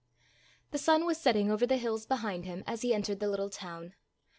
[0.71, 3.93] The sun was setting over the hills behind him as he entered the little town.